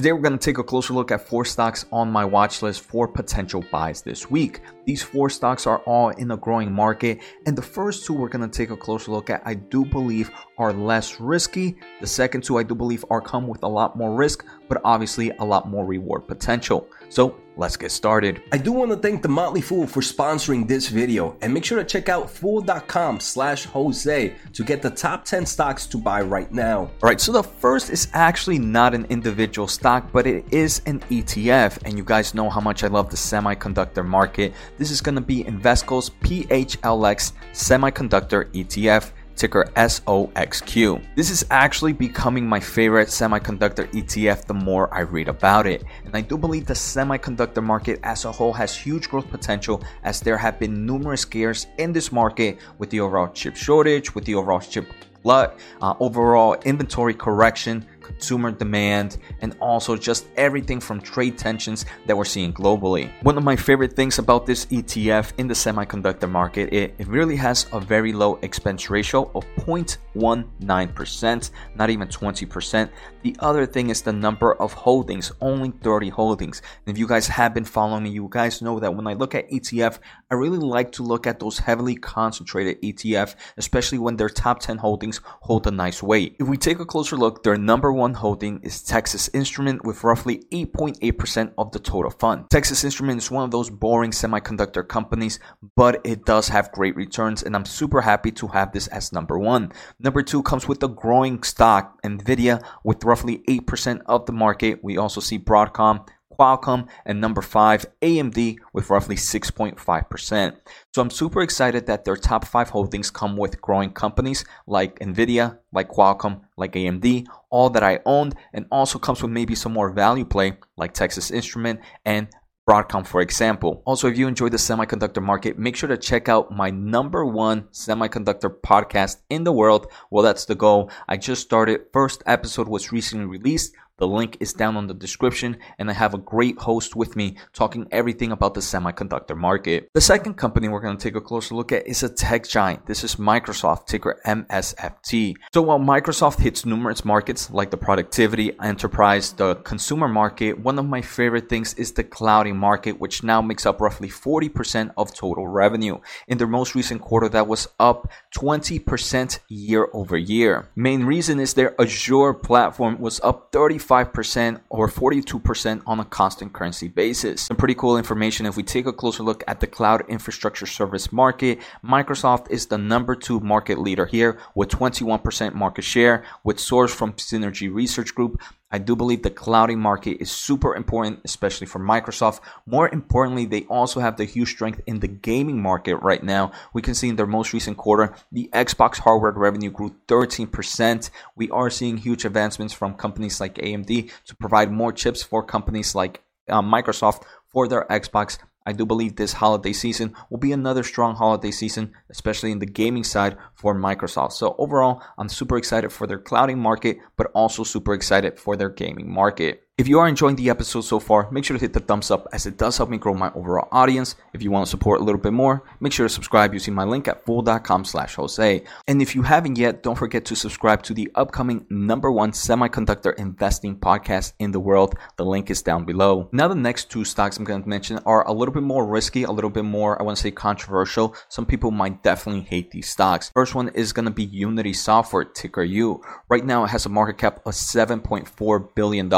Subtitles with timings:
[0.00, 2.80] Today we're going to take a closer look at four stocks on my watch list
[2.80, 4.62] for potential buys this week.
[4.90, 8.50] These four stocks are all in a growing market, and the first two we're going
[8.50, 11.76] to take a closer look at, I do believe, are less risky.
[12.00, 15.30] The second two, I do believe, are come with a lot more risk, but obviously
[15.38, 16.88] a lot more reward potential.
[17.08, 18.42] So let's get started.
[18.52, 21.78] I do want to thank the Motley Fool for sponsoring this video and make sure
[21.78, 26.50] to check out fool.com slash Jose to get the top 10 stocks to buy right
[26.52, 26.78] now.
[26.78, 31.00] All right, so the first is actually not an individual stock, but it is an
[31.00, 31.82] ETF.
[31.84, 34.54] And you guys know how much I love the semiconductor market.
[34.80, 41.04] This is going to be Invesco's PHLX Semiconductor ETF ticker SOXQ.
[41.16, 45.84] This is actually becoming my favorite semiconductor ETF the more I read about it.
[46.06, 50.22] And I do believe the semiconductor market as a whole has huge growth potential as
[50.22, 54.34] there have been numerous scares in this market with the overall chip shortage, with the
[54.34, 54.86] overall chip
[55.22, 62.16] glut, uh, overall inventory correction, consumer demand, and also just everything from trade tensions that
[62.16, 63.10] we're seeing globally.
[63.22, 67.36] One of my favorite things about this ETF in the semiconductor market, it, it really
[67.36, 72.90] has a very low expense ratio of 0.19%, not even 20%.
[73.22, 76.62] The other thing is the number of holdings, only 30 holdings.
[76.86, 79.34] And if you guys have been following me, you guys know that when I look
[79.34, 79.98] at ETF,
[80.30, 84.78] I really like to look at those heavily concentrated ETF, especially when their top 10
[84.78, 86.36] holdings hold a nice weight.
[86.38, 90.44] If we take a closer look, their number one holding is Texas Instrument with roughly
[90.50, 92.48] 8.8% of the total fund.
[92.50, 95.38] Texas Instrument is one of those boring semiconductor companies,
[95.76, 99.38] but it does have great returns, and I'm super happy to have this as number
[99.38, 99.72] one.
[99.98, 104.82] Number two comes with the growing stock, Nvidia, with roughly 8% of the market.
[104.82, 106.08] We also see Broadcom
[106.40, 110.56] Qualcomm, and number five, AMD with roughly 6.5%.
[110.94, 115.58] So I'm super excited that their top five holdings come with growing companies like Nvidia,
[115.70, 119.90] like Qualcomm, like AMD, all that I owned, and also comes with maybe some more
[119.90, 122.28] value play like Texas Instrument and
[122.68, 123.82] Broadcom, for example.
[123.84, 127.62] Also, if you enjoy the semiconductor market, make sure to check out my number one
[127.72, 129.88] semiconductor podcast in the world.
[130.10, 130.90] Well, that's the goal.
[131.08, 131.80] I just started.
[131.92, 133.74] First episode was recently released.
[134.00, 137.36] The link is down on the description, and I have a great host with me
[137.52, 139.90] talking everything about the semiconductor market.
[139.92, 142.86] The second company we're going to take a closer look at is a tech giant.
[142.86, 145.34] This is Microsoft, ticker MSFT.
[145.52, 150.86] So while Microsoft hits numerous markets like the productivity, enterprise, the consumer market, one of
[150.86, 155.46] my favorite things is the clouding market, which now makes up roughly 40% of total
[155.46, 155.98] revenue.
[156.26, 160.70] In their most recent quarter, that was up 20% year over year.
[160.74, 166.52] Main reason is their Azure platform was up 35 45% or 42% on a constant
[166.52, 167.42] currency basis.
[167.42, 168.46] Some pretty cool information.
[168.46, 172.78] If we take a closer look at the cloud infrastructure service market, Microsoft is the
[172.78, 178.40] number two market leader here with 21% market share, with source from Synergy Research Group.
[178.70, 182.40] I do believe the clouding market is super important, especially for Microsoft.
[182.66, 186.52] More importantly, they also have the huge strength in the gaming market right now.
[186.72, 191.10] We can see in their most recent quarter, the Xbox hardware revenue grew 13%.
[191.34, 195.94] We are seeing huge advancements from companies like AMD to provide more chips for companies
[195.94, 200.82] like uh, Microsoft for their Xbox I do believe this holiday season will be another
[200.82, 204.32] strong holiday season, especially in the gaming side for Microsoft.
[204.32, 208.68] So, overall, I'm super excited for their clouding market, but also super excited for their
[208.68, 209.66] gaming market.
[209.80, 212.28] If you are enjoying the episode so far, make sure to hit the thumbs up
[212.34, 214.14] as it does help me grow my overall audience.
[214.34, 216.84] If you want to support a little bit more, make sure to subscribe using my
[216.84, 218.62] link at fool.com slash Jose.
[218.86, 223.14] And if you haven't yet, don't forget to subscribe to the upcoming number one semiconductor
[223.18, 224.96] investing podcast in the world.
[225.16, 226.28] The link is down below.
[226.30, 229.22] Now, the next two stocks I'm going to mention are a little bit more risky,
[229.22, 231.14] a little bit more, I want to say controversial.
[231.30, 233.30] Some people might definitely hate these stocks.
[233.30, 236.02] First one is going to be Unity Software, ticker U.
[236.28, 239.08] Right now, it has a market cap of $7.4 billion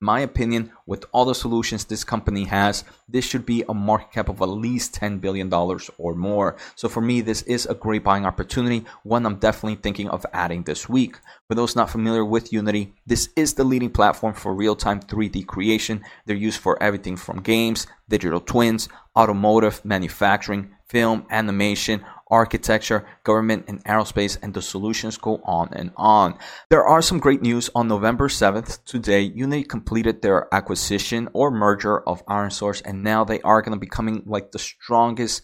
[0.00, 4.28] my opinion, with all the solutions this company has, this should be a market cap
[4.30, 6.56] of at least $10 billion or more.
[6.74, 10.62] So for me, this is a great buying opportunity, one I'm definitely thinking of adding
[10.62, 11.18] this week.
[11.48, 15.46] For those not familiar with Unity, this is the leading platform for real time 3D
[15.46, 16.02] creation.
[16.24, 23.82] They're used for everything from games, digital twins, automotive, manufacturing, film, animation, architecture, government, and
[23.84, 26.36] aerospace, and the solutions go on and on.
[26.68, 28.84] There are some great news on November 7th.
[28.84, 33.86] Today, Unity completed their acquisition or merger of ironSource, and now they are going to
[33.86, 35.42] be like the strongest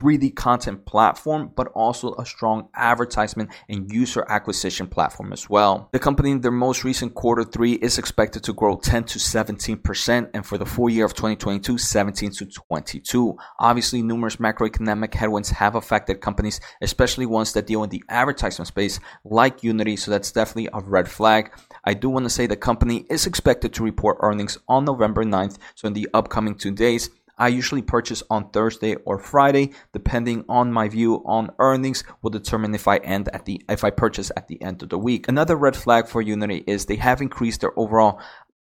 [0.00, 5.88] 3D content platform, but also a strong advertisement and user acquisition platform as well.
[5.92, 10.30] The company in their most recent quarter three is expected to grow 10 to 17%,
[10.32, 13.36] and for the full year of 2022, 17 to 22.
[13.58, 19.00] Obviously, numerous macroeconomic headwinds have affected companies, especially ones that deal in the advertisement space
[19.24, 21.52] like Unity, so that's definitely a red flag.
[21.84, 25.58] I do want to say the company is expected to report earnings on November 9th,
[25.74, 27.10] so in the upcoming two days.
[27.40, 32.74] I usually purchase on Thursday or Friday, depending on my view on earnings will determine
[32.74, 35.26] if I end at the if I purchase at the end of the week.
[35.26, 38.20] Another red flag for Unity is they have increased their overall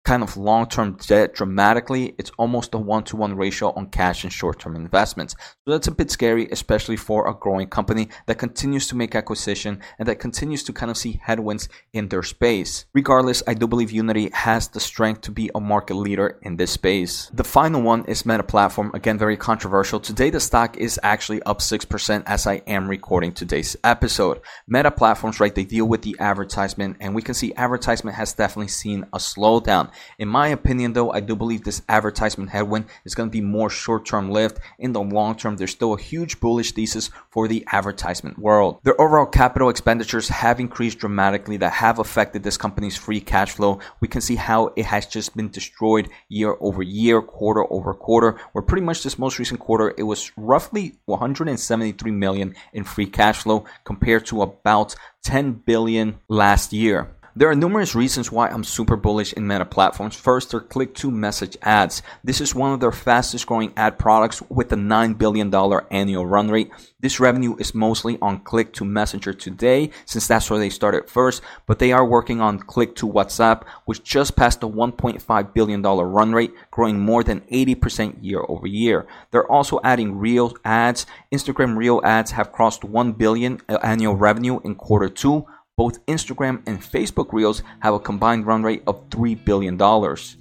[0.08, 4.24] kind of long term debt dramatically, it's almost a one to one ratio on cash
[4.24, 5.36] and short term investments.
[5.66, 9.82] So that's a bit scary, especially for a growing company that continues to make acquisition
[9.98, 12.86] and that continues to kind of see headwinds in their space.
[12.94, 16.70] Regardless, I do believe Unity has the strength to be a market leader in this
[16.70, 17.30] space.
[17.34, 18.90] The final one is Meta Platform.
[18.94, 20.00] Again, very controversial.
[20.00, 24.40] Today, the stock is actually up 6% as I am recording today's episode.
[24.66, 28.68] Meta Platforms, right, they deal with the advertisement, and we can see advertisement has definitely
[28.68, 29.90] seen a slowdown.
[30.18, 33.70] In my opinion, though, I do believe this advertisement headwind is going to be more
[33.70, 34.58] short term lived.
[34.78, 38.80] In the long term, there's still a huge bullish thesis for the advertisement world.
[38.82, 43.80] Their overall capital expenditures have increased dramatically that have affected this company's free cash flow.
[44.00, 48.38] We can see how it has just been destroyed year over year, quarter over quarter,
[48.52, 53.42] where pretty much this most recent quarter, it was roughly 173 million in free cash
[53.42, 57.14] flow compared to about 10 billion last year.
[57.38, 60.16] There are numerous reasons why I'm super bullish in Meta platforms.
[60.16, 62.02] First, their click to message ads.
[62.24, 65.54] This is one of their fastest growing ad products with a $9 billion
[65.92, 66.72] annual run rate.
[66.98, 71.40] This revenue is mostly on click to messenger today, since that's where they started first,
[71.66, 76.32] but they are working on click to WhatsApp, which just passed the $1.5 billion run
[76.32, 79.06] rate, growing more than 80% year over year.
[79.30, 81.06] They're also adding Reel ads.
[81.32, 85.46] Instagram Reel ads have crossed 1 billion uh, annual revenue in quarter two
[85.78, 89.78] both Instagram and Facebook Reels have a combined run rate of $3 billion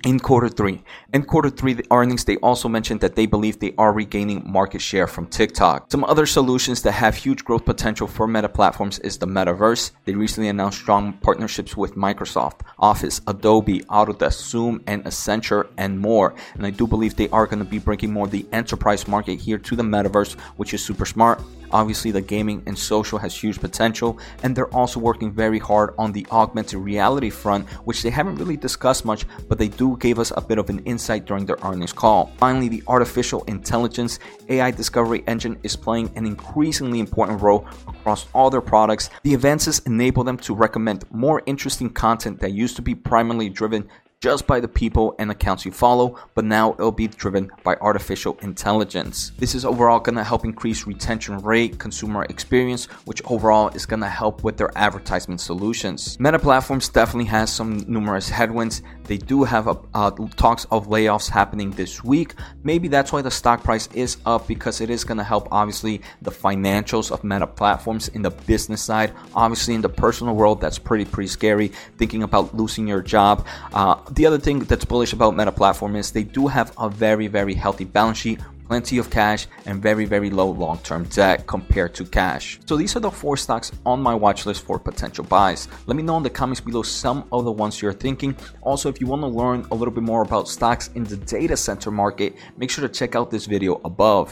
[0.03, 0.83] in quarter three.
[1.13, 4.81] In quarter three, the earnings, they also mentioned that they believe they are regaining market
[4.81, 5.91] share from TikTok.
[5.91, 9.91] Some other solutions that have huge growth potential for meta platforms is the metaverse.
[10.05, 16.33] They recently announced strong partnerships with Microsoft, Office, Adobe, Autodesk, Zoom, and Accenture, and more.
[16.55, 19.59] And I do believe they are going to be bringing more the enterprise market here
[19.59, 21.39] to the metaverse, which is super smart.
[21.71, 26.11] Obviously, the gaming and social has huge potential, and they're also working very hard on
[26.11, 30.31] the augmented reality front, which they haven't really discussed much, but they do give us
[30.35, 32.31] a bit of an insight during their earnings call.
[32.37, 34.19] Finally, the artificial intelligence
[34.49, 39.09] AI discovery engine is playing an increasingly important role across all their products.
[39.23, 43.87] The advances enable them to recommend more interesting content that used to be primarily driven
[44.19, 48.35] just by the people and accounts you follow, but now it'll be driven by artificial
[48.41, 49.31] intelligence.
[49.37, 53.99] This is overall going to help increase retention rate, consumer experience, which overall is going
[53.99, 56.19] to help with their advertisement solutions.
[56.19, 58.81] Meta Platforms definitely has some numerous headwinds.
[59.07, 62.35] They do have a, uh, talks of layoffs happening this week.
[62.63, 66.01] Maybe that's why the stock price is up because it is going to help obviously
[66.21, 69.13] the financials of Meta Platforms in the business side.
[69.33, 71.69] Obviously, in the personal world, that's pretty pretty scary.
[71.97, 73.45] Thinking about losing your job.
[73.73, 77.27] Uh, the other thing that's bullish about Meta Platform is they do have a very,
[77.27, 81.93] very healthy balance sheet plenty of cash, and very, very low long term debt compared
[81.95, 82.59] to cash.
[82.65, 85.67] So these are the four stocks on my watch list for potential buys.
[85.85, 88.35] Let me know in the comments below some of the ones you're thinking.
[88.61, 91.57] Also, if you want to learn a little bit more about stocks in the data
[91.57, 94.25] center market, make sure to check out this video above.